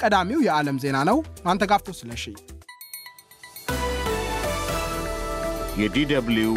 [0.00, 2.24] ቀዳሚው የዓለም ዜና ነው። ማንተጋፍቶ ስለሺ
[5.80, 6.54] የዲደብሊው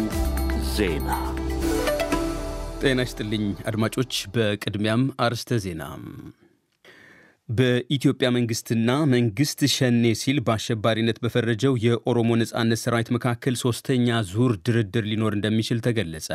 [0.76, 1.08] ዜና
[2.82, 5.82] ጤና ይስጥልኝ አድማጮች። በቅድሚያም አርስተ ዜና
[7.48, 15.34] በኢትዮጵያ መንግስትና መንግስት ሸኔ ሲል በአሸባሪነት በፈረጀው የኦሮሞ ነጻነት ሰራዊት መካከል ሶስተኛ ዙር ድርድር ሊኖር
[15.38, 16.28] እንደሚችል ተገለጸ።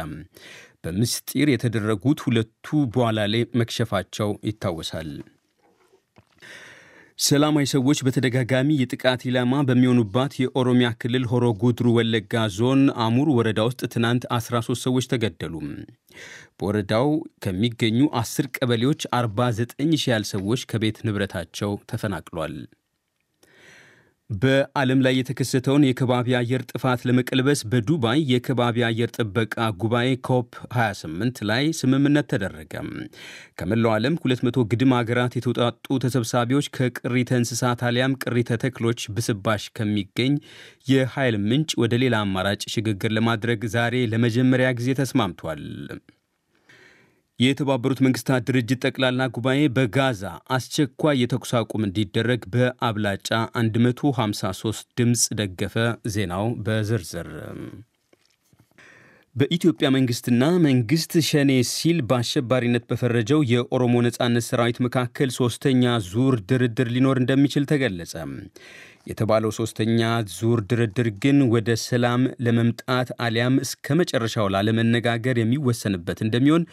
[0.83, 5.09] በምስጢር የተደረጉት ሁለቱ በኋላ ላይ መክሸፋቸው ይታወሳል።
[7.19, 13.81] ሰላማዊ ሰዎች በተደጋጋሚ የጥቃት ኢላማ በሚሆኑባት የኦሮሚያ ክልል ሆሮ ጉድሩ ወለጋ ዞን አሙር ወረዳ ውስጥ
[13.93, 15.55] ትናንት 13 ሰዎች ተገደሉ።
[16.57, 17.09] በወረዳው
[17.45, 22.55] ከሚገኙ አስር ቀበሌዎች 49 ሺህ ያህል ሰዎች ከቤት ንብረታቸው ተፈናቅሏል።
[24.29, 31.63] በዓለም ላይ የተከሰተውን የከባቢ አየር ጥፋት ለመቀልበስ በዱባይ የከባቢ አየር ጥበቃ ጉባኤ ኮፕ 28 ላይ
[31.79, 32.73] ስምምነት ተደረገ።
[33.59, 40.35] ከመላው ዓለም 200 ግድም ሀገራት የተውጣጡ ተሰብሳቢዎች ከቅሪተ እንስሳት አሊያም ቅሪተ ተክሎች ብስባሽ ከሚገኝ
[40.91, 45.63] የኃይል ምንጭ ወደ ሌላ አማራጭ ሽግግር ለማድረግ ዛሬ ለመጀመሪያ ጊዜ ተስማምቷል።
[47.39, 50.23] የተባበሩት መንግስታት ድርጅት ጠቅላላ ጉባኤ በጋዛ
[50.55, 55.75] አስቸኳይ የተኩስ አቁም እንዲደረግ በአብላጫ 153 ድምፅ ደገፈ።
[56.13, 57.29] ዜናው በዝርዝር
[59.35, 67.17] በኢትዮጵያ መንግስትና መንግስት ሸኔ ሲል በአሸባሪነት በፈረጀው የኦሮሞ ነጻነት ሰራዊት መካከል ሶስተኛ ዙር ድርድር ሊኖር
[67.21, 68.13] እንደሚችል ተገለጸ።
[69.09, 69.99] የተባለው ሶስተኛ
[70.33, 76.65] ዙር ድርድር ግን ወደ ሰላም ለመምጣት አሊያም እስከ መጨረሻው ላለመነጋገር የሚወሰንበት እንደሚሆን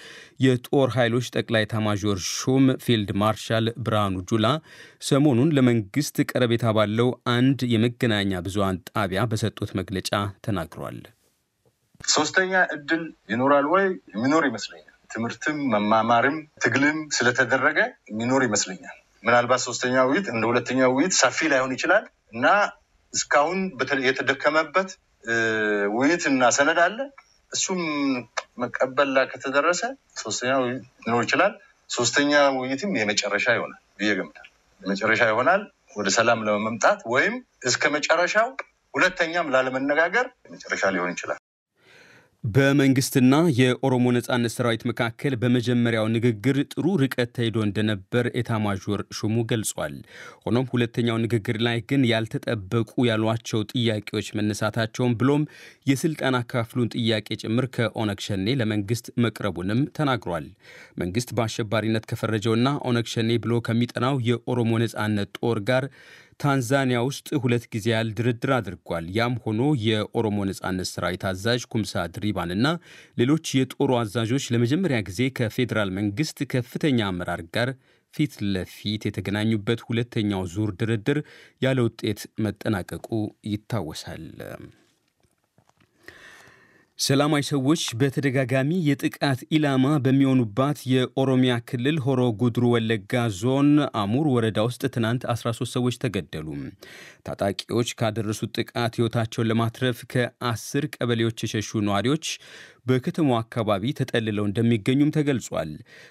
[0.47, 4.49] የጦር ኃይሎች ጠቅላይ ኤታማዦር ሹም ፊልድ ማርሻል ብርሃኑ ጁላ
[5.11, 10.11] ሰሞኑን ለመንግስት ቀረቤታ ባለው አንድ የመገናኛ ብዙሃን ጣቢያ በሰጡት መግለጫ
[10.49, 10.99] ተናግሯል።
[12.15, 13.85] ሶስተኛ እድል ይኖራል ወይ?
[14.15, 17.79] የሚኖር ይመስለኛል። ትምህርትም መማማርም ትግልም ስለተደረገ
[18.11, 22.47] የሚኖር ይመስለኛል። ምናልባት ሶስተኛ ውይይት እንደ ሁለተኛ ውይይት ሰፊ ላይሆን ይችላል እና
[23.15, 23.61] እስካሁን
[24.09, 24.89] የተደከመበት
[25.95, 26.99] ውይይት እና ሰነድ አለ።
[27.53, 27.81] እሱም
[28.59, 29.83] መቀበል ላይ ከተደረሰ
[30.17, 31.53] ሶስተኛ ውይይት ሊኖር ይችላል።
[31.91, 35.63] ሶስተኛ ውይይትም የመጨረሻ ይሆናል ብዬ እገምታለሁ። የመጨረሻ ይሆናል
[35.97, 38.49] ወደ ሰላም ለመምጣት ወይም እስከ መጨረሻው
[38.95, 41.41] ሁለተኛም ላለመነጋገር የመጨረሻ ሊሆን ይችላል።
[42.55, 49.95] በመንግስትና የኦሮሞ ነጻነት ሰራዊት መካከል በመጀመሪያው ንግግር ጥሩ ርቀት ተሄዶ እንደነበር ኤታማዦር ሹሙ ገልጿል።
[50.45, 55.47] ሆኖም ሁለተኛው ንግግር ላይ ግን ያልተጠበቁ ያሏቸው ጥያቄዎች መነሳታቸውን ብሎም
[55.91, 60.47] የስልጣን አካፍሉን ጥያቄ ጭምር ከኦነግ ሸኔ ለመንግስት መቅረቡንም ተናግሯል።
[61.03, 65.87] መንግስት በአሸባሪነት ከፈረጀውና ኦነግ ሸኔ ብሎ ከሚጠናው የኦሮሞ ነጻነት ጦር ጋር
[66.41, 72.67] ታንዛኒያ ውስጥ ሁለት ጊዜ ያህል ድርድር አድርጓል። ያም ሆኖ የኦሮሞ ነጻነት ሰራዊት አዛዥ ኩምሳ ድሪባንና
[73.21, 77.71] ሌሎች የጦሩ አዛዦች ለመጀመሪያ ጊዜ ከፌዴራል መንግስት ከፍተኛ አመራር ጋር
[78.15, 81.19] ፊት ለፊት የተገናኙበት ሁለተኛው ዙር ድርድር
[81.65, 83.09] ያለ ውጤት መጠናቀቁ
[83.53, 84.25] ይታወሳል።
[86.99, 93.69] ሰላማዊ ሰዎች በተደጋጋሚ የጥቃት ኢላማ በሚሆኑባት የኦሮሚያ ክልል ሆሮ ጉድሩ ወለጋ ዞን
[94.03, 96.47] አሙር ወረዳ ውስጥ ትናንት 13 ሰዎች ተገደሉ።
[97.27, 102.25] ታጣቂዎች ካደረሱት ጥቃት ሕይወታቸውን ለማትረፍ ከአስር ቀበሌዎች የሸሹ ነዋሪዎች
[102.87, 105.71] በከተማው አካባቢ ተጠልለው እንደሚገኙም ተገልጿል።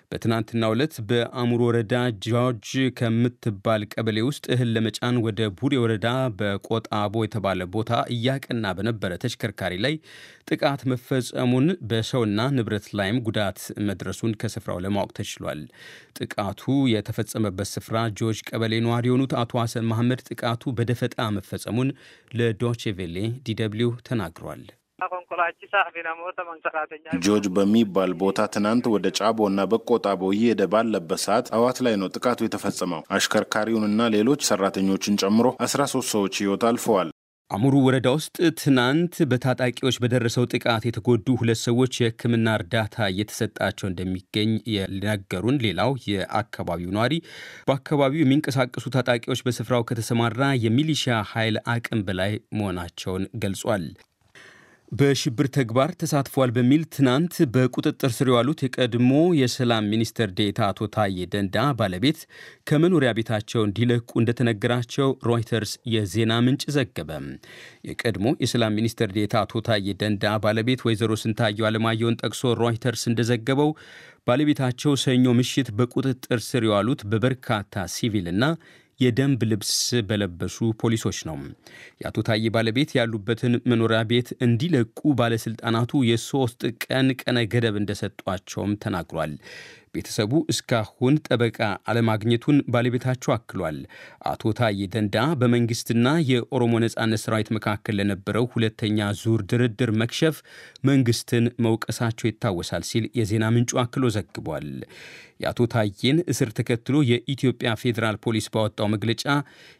[0.09, 1.93] በትናንትናው ዕለት በአሙር ወረዳ
[2.25, 2.69] ጃጅ
[2.99, 6.07] ከምትባል ቀበሌ ውስጥ እህል ለመጫን ወደ ቡሬ ወረዳ
[6.39, 9.95] በቆጣቦ የተባለ ቦታ እያቀና በነበረ ተሽከርካሪ ላይ
[10.49, 15.61] ጥቃት መፈጸሙን በሰውና ንብረት ላይም ጉዳት መድረሱን ከስፍራው ለማወቅ ተችሏል።
[16.19, 21.91] ጥቃቱ የተፈጸመበት ስፍራ ጆጅ ቀበሌ ነዋሪ የሆኑት አቶ ሐሰን መሐመድ ጥቃቱ በደፈጣ መፈጸሙን
[22.39, 24.63] ለዶቼቬሌ ዲደብሊው ተናግረዋል።
[27.25, 32.39] ጆርጅ በሚባል ቦታ ትናንት ወደ ጫቦ እና በቆጣቦ እየሄደ ባለበት ሰዓት ጠዋት ላይ ነው ጥቃቱ
[32.45, 37.09] የተፈጸመው። አሽከርካሪውንና ሌሎች ሰራተኞችን ጨምሮ አስራ ሶስት ሰዎች ሕይወት አልፈዋል።
[37.51, 45.61] አሙሩ ወረዳ ውስጥ ትናንት በታጣቂዎች በደረሰው ጥቃት የተጎዱ ሁለት ሰዎች የሕክምና እርዳታ እየተሰጣቸው እንደሚገኝ የነገሩን
[45.65, 47.13] ሌላው የአካባቢው ነዋሪ
[47.67, 53.85] በአካባቢው የሚንቀሳቀሱ ታጣቂዎች በስፍራው ከተሰማራ የሚሊሻ ኃይል አቅም በላይ መሆናቸውን ገልጿል።
[54.91, 61.65] በሽብር ተግባር ተሳትፏል በሚል ትናንት በቁጥጥር ስር የዋሉት የቀድሞ የሰላም ሚኒስትር ዴታ አቶ ታዬ ደንዳ
[61.79, 62.19] ባለቤት
[62.69, 67.09] ከመኖሪያ ቤታቸው እንዲለቁ እንደተነገራቸው ሮይተርስ የዜና ምንጭ ዘገበ።
[67.89, 73.71] የቀድሞ የሰላም ሚኒስትር ዴታ አቶ ታዬ ደንዳ ባለቤት ወይዘሮ ስንታየው አለማየሁን ጠቅሶ ሮይተርስ እንደዘገበው
[74.27, 78.43] ባለቤታቸው ሰኞ ምሽት በቁጥጥር ስር የዋሉት በበርካታ ሲቪልና
[78.99, 79.73] የደንብ ልብስ
[80.09, 81.37] በለበሱ ፖሊሶች ነው።
[82.01, 89.33] የአቶ ታዬ ባለቤት ያሉበትን መኖሪያ ቤት እንዲለቁ ባለስልጣናቱ የሶስት ቀን ቀነ ገደብ እንደሰጧቸውም ተናግሯል።
[89.95, 91.59] ቤተሰቡ እስካሁን ጠበቃ
[91.89, 93.77] አለማግኘቱን ባለቤታቸው አክሏል።
[94.29, 100.37] አቶ ታዬ ደንዳ በመንግስትና የኦሮሞ ነጻነት ሰራዊት መካከል ለነበረው ሁለተኛ ዙር ድርድር መክሸፍ
[100.89, 104.69] መንግስትን መውቀሳቸው ይታወሳል ሲል የዜና ምንጩ አክሎ ዘግቧል።
[105.41, 109.23] የአቶ ታዬን እስር ተከትሎ የኢትዮጵያ ፌዴራል ፖሊስ ባወጣው መግለጫ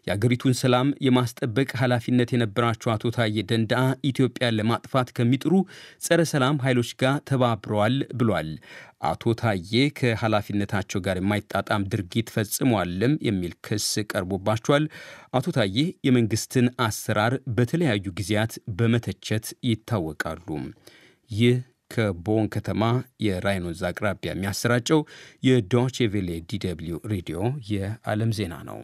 [0.07, 3.73] የአገሪቱን ሰላም የማስጠበቅ ኃላፊነት የነበራቸው አቶ ታዬ ደንዳ
[4.09, 5.53] ኢትዮጵያን ለማጥፋት ከሚጥሩ
[6.05, 8.49] ጸረ ሰላም ኃይሎች ጋር ተባብረዋል ብሏል።
[9.05, 9.73] አቶ ታዬ
[10.05, 14.83] ከኃላፊነታቸው ጋር የማይጣጣም ድርጊት ፈጽሟልም የሚል ክስ ቀርቦባቸዋል።
[15.33, 20.47] አቶ ታዬ የመንግስትን አሰራር በተለያዩ ጊዜያት በመተቸት ይታወቃሉ።
[21.31, 21.55] ይህ
[21.91, 22.83] ከቦን ከተማ
[23.25, 25.01] የራይን ወንዝ አቅራቢያ የሚያሰራጨው
[25.47, 27.39] የዶቼ ቬሌ ዲደብሊው ሬዲዮ
[27.71, 28.79] የዓለም ዜና ነው።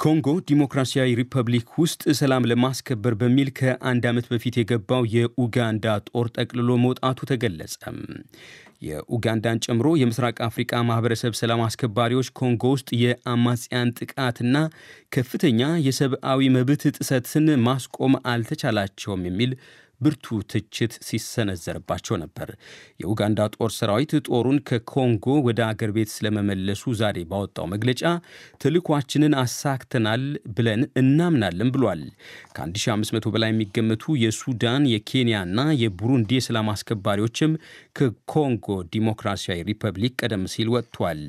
[0.00, 7.18] ኮንጎ ዲሞክራሲያዊ ሪፐብሊክ ውስጥ ሰላም ለማስከበር በሚል ከአንድ ዓመት በፊት የገባው የኡጋንዳ ጦር ጠቅልሎ መውጣቱ
[7.30, 7.74] ተገለጸ።
[8.82, 14.56] የኡጋንዳን ጨምሮ የምስራቅ አፍሪቃ ማህበረሰብ ሰላም አስከባሪዎች ኮንጎ ውስጥ የአማጽያን ጥቃትና
[15.12, 19.52] ከፍተኛ የሰብአዊ መብት ጥሰትን ማስቆም አልተቻላቸውም የሚል
[20.00, 22.48] ብርቱ ትችት ሲሰነዘርባቸው ነበር።
[23.00, 28.02] የኡጋንዳ ጦር ሰራዊት ጦሩን ከኮንጎ ወደ አገር ቤት ስለመመለሱ ዛሬ ባወጣው መግለጫ
[28.62, 30.22] ተልኳችንን አሳክተናል
[30.56, 32.02] ብለን እናምናለን ብሏል።
[32.56, 37.52] ከ1500 በላይ የሚገመቱ የሱዳን የኬንያና የቡሩንዲ የሰላም አስከባሪዎችም
[37.98, 41.20] ከኮንጎ ዲሞክራሲያዊ ሪፐብሊክ ቀደም ሲል ወጥቷል።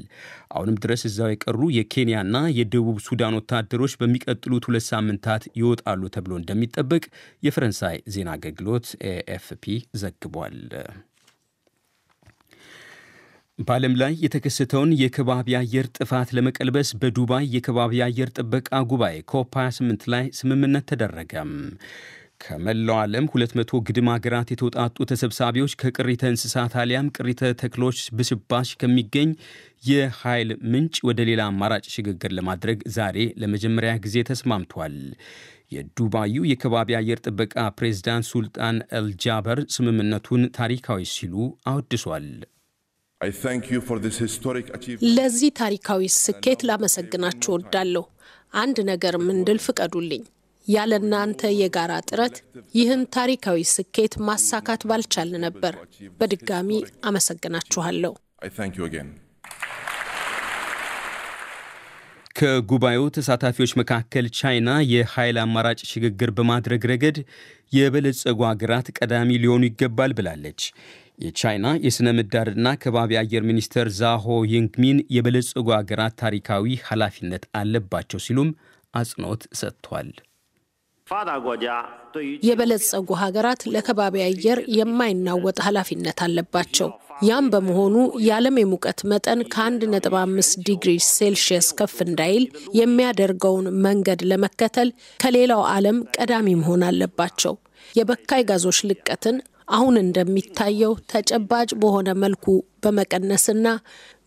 [0.53, 7.03] አሁንም ድረስ እዛው የቀሩ የኬንያና የደቡብ ሱዳን ወታደሮች በሚቀጥሉት ሁለት ሳምንታት ይወጣሉ ተብሎ እንደሚጠበቅ
[7.43, 9.65] የፈረንሳይ ዜና አገልግሎት ኤኤፍፒ
[10.01, 10.59] ዘግቧል።
[13.59, 20.25] በዓለም ላይ የተከሰተውን የከባቢ አየር ጥፋት ለመቀልበስ በዱባይ የከባቢ አየር ጥበቃ ጉባኤ ኮፕ 28 ላይ
[20.37, 21.51] ስምምነት ተደረገ።
[22.41, 29.29] ከመላው ዓለም 200 ግድም ሀገራት የተውጣጡ ተሰብሳቢዎች ከቅሪተ እንስሳት አሊያም ቅሪተ ተክሎች ብስባሽ ከሚገኝ
[29.89, 34.95] የኃይል ምንጭ ወደ ሌላ አማራጭ ሽግግር ለማድረግ ዛሬ ለመጀመሪያ ጊዜ ተስማምቷል።
[35.75, 41.35] የዱባዩ የከባቢ አየር ጥበቃ ፕሬዝዳንት ሱልጣን አልጃበር ስምምነቱን ታሪካዊ ሲሉ
[41.71, 42.27] አወድሷል።
[45.17, 48.05] ለዚህ ታሪካዊ ስኬት ላመሰግናችሁ እወዳለሁ።
[48.55, 50.23] አንድ ነገርም እንድል ፍቀዱልኝ።
[50.67, 52.35] ያለ እናንተ የጋራ ጥረት
[52.75, 55.75] ይህን ታሪካዊ ስኬት ማሳካት ባልቻል ነበር።
[56.19, 56.69] በድጋሚ
[57.09, 58.13] አመሰግናችኋለሁ።
[62.35, 67.17] ከጉባኤው ተሳታፊዎች መካከል ቻይና የኃይል አማራጭ ሽግግር በማድረግ ረገድ
[67.71, 70.61] የበለጸጉ ሀገራት ቀዳሚ ሊሆኑ ይገባል ብላለች።
[71.21, 78.49] የቻይና የሥነ ምህዳርና ከባቢ አየር ሚኒስትር ዛሆ ይንግሚን የበለጸጉ ሀገራት ታሪካዊ ኃላፊነት አለባቸው ሲሉም
[78.93, 80.09] አጽንኦት ሰጥቷል።
[82.43, 86.89] የበለጸጉ ሀገራት ለከባቢ አየር የማይናወጥ ኃላፊነት አለባቸው።
[87.21, 87.95] ያም በመሆኑ
[88.25, 92.45] የዓለም የሙቀት መጠን ከ1.5 ዲግሪ ሴልሺየስ ከፍ እንዳይል
[92.79, 94.89] የሚያደርገውን መንገድ ለመከተል
[95.19, 97.55] ከሌላው ዓለም ቀዳሚ መሆን አለባቸው።
[97.91, 99.37] የበካይ ጋዞች ልቀትን
[99.71, 102.45] አሁን እንደሚታየው ተጨባጭ በሆነ መልኩ
[102.83, 103.67] በመቀነስና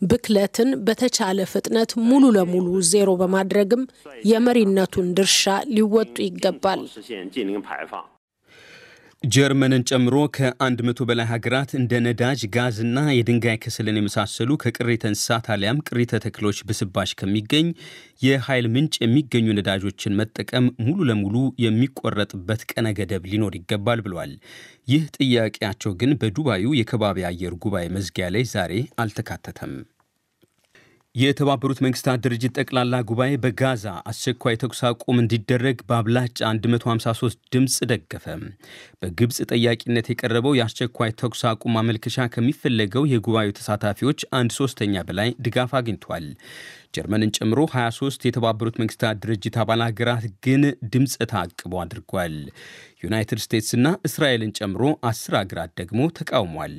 [0.02, 3.82] ብክለትን በተቻለ ፍጥነት ሙሉ ለሙሉ ዜሮ በማድረግም
[4.30, 5.44] የመሪነቱን ድርሻ
[5.74, 6.82] ሊወጡ ይገባል።
[9.24, 15.82] ጀርመንን ጨምሮ ከአንድ መቶ በላይ ሀገራት እንደ ነዳጅ፣ ጋዝና የድንጋይ ከሰልን የመሳሰሉ ከቅሪተ እንስሳት አሊያም
[15.86, 17.68] ቅሪተ ተክሎች ብስባሽ ከሚገኝ
[18.24, 24.34] የኃይል ምንጭ የሚገኙ ነዳጆችን መጠቀም ሙሉ ለሙሉ የሚቆረጥበት ቀነ ገደብ ሊኖር ይገባል ብሏል።
[24.88, 29.74] ይህ ጥያቄያቸው ግን በዱባዩ የከባቢ አየር ጉባኤ መዝጊያ ላይ ዛሬ አልተካተተም።
[31.14, 38.24] የተባበሩት መንግስታት ድርጅት ጠቅላላ ጉባኤ በጋዛ አስቸኳይ ተኩስ አቁም እንዲደረግ በአብላጫ 153 ድምፅ ደገፈ።
[39.02, 46.26] በግብፅ ጠያቂነት የቀረበው የአስቸኳይ ተኩስ አቁም ማመልከቻ ከሚፈለገው የጉባኤው ተሳታፊዎች አንድ ሶስተኛ በላይ ድጋፍ አግኝቷል።
[46.94, 52.34] ጀርመንን ጨምሮ 23 የተባበሩት መንግስታት ድርጅት አባል ሀገራት ግን ድምፀ ተአቅቦ አድርጓል።
[53.04, 56.76] ዩናይትድ ስቴትስና እስራኤልን ጨምሮ አስር ሀገራት ደግሞ ተቃውሟል።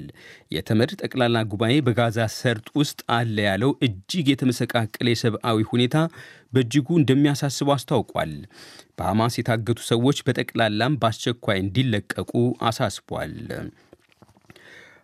[0.55, 5.95] የተመድ ጠቅላላ ጉባኤ በጋዛ ሰርጥ ውስጥ አለ ያለው እጅግ የተመሰቃቀለ የሰብአዊ ሁኔታ
[6.53, 8.33] በእጅጉ እንደሚያሳስበው አስታውቋል።
[8.97, 12.33] በሐማስ የታገቱ ሰዎች በጠቅላላም በአስቸኳይ እንዲለቀቁ
[12.69, 13.35] አሳስቧል።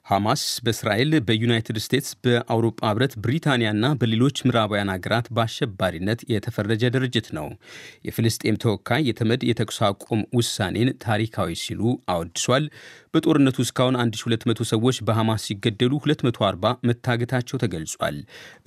[0.05, 7.47] ሐማስ በእስራኤል በዩናይትድ ስቴትስ በአውሮፓ ህብረት ብሪታንያና በሌሎች ምዕራባውያን ሀገራት በአሸባሪነት የተፈረጀ ድርጅት ነው።
[8.07, 11.81] የፍልስጤም ተወካይ የተመድ የተኩስ አቁም ውሳኔን ታሪካዊ ሲሉ
[12.13, 12.65] አወድሷል።
[13.13, 16.57] በጦርነቱ እስካሁን 1200 ሰዎች በሐማስ ሲገደሉ 240
[16.89, 18.17] መታገታቸው ተገልጿል።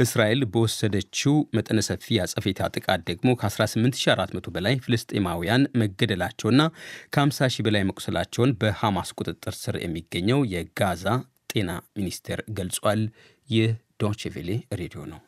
[0.05, 6.61] እስራኤል በወሰደችው መጠነ ሰፊ አጸፌታ ጥቃት ደግሞ ከ18400 በላይ ፍልስጤማውያን መገደላቸውና
[7.14, 11.07] ከ50 ሺህ በላይ መቁሰላቸውን በሐማስ ቁጥጥር ስር የሚገኘው የጋዛ
[11.55, 13.03] ጤና ሚኒስቴር ገልጿል።
[13.49, 13.71] ይህ
[14.03, 15.21] ዶችቬሌ ሬዲዮ ነው።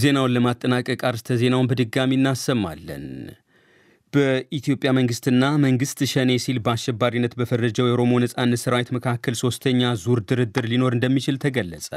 [0.00, 3.06] ዜናውን ለማጠናቀቅ አርስተ ዜናውን በድጋሚ እናሰማለን።
[4.12, 10.94] በኢትዮጵያ መንግስትና መንግስት ሸኔ ሲል በአሸባሪነት በፈረጀው የኦሮሞ ነጻነት ሰራዊት መካከል ሶስተኛ ዙር ድርድር ሊኖር
[10.96, 11.88] እንደሚችል ተገለጸ።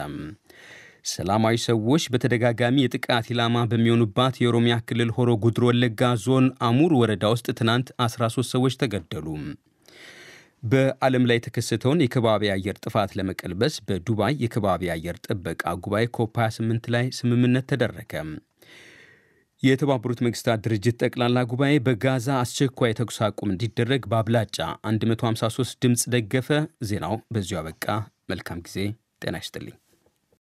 [1.06, 7.48] ሰላማዊ ሰዎች በተደጋጋሚ የጥቃት ኢላማ በሚሆኑባት የኦሮሚያ ክልል ሆሮ ጉድሮ ወለጋ ዞን አሙሩ ወረዳ ውስጥ
[7.60, 9.28] ትናንት 13 ሰዎች ተገደሉ።
[10.64, 17.06] በዓለም ላይ የተከሰተውን የከባቢ አየር ጥፋት ለመቀልበስ በዱባይ የከባቢ አየር ጥበቃ ጉባኤ ኮፕ 28 ላይ
[17.20, 18.14] ስምምነት ተደረገ።
[19.64, 24.58] የተባበሩት መንግስታት ድርጅት ጠቅላላ ጉባኤ በጋዛ አስቸኳይ የተኩስ አቁም እንዲደረግ በአብላጫ
[24.90, 26.50] 153 ድምፅ ደገፈ።
[26.86, 27.86] ዜናው በዚሁ አበቃ።
[28.30, 28.78] መልካም ጊዜ።
[29.24, 29.78] ጤና ይስጥልኝ።